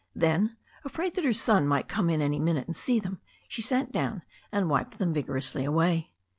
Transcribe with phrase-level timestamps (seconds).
[0.15, 3.91] Then, afraid that her son might come in any minute and see them, she sat
[3.91, 6.11] down and wiped them vigorously away.